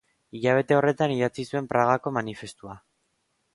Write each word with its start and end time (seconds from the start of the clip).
Hilabete 0.37 0.77
horretan 0.77 1.13
idatzi 1.17 1.45
zuen 1.51 1.69
Pragako 1.75 2.15
manifestua. 2.19 2.79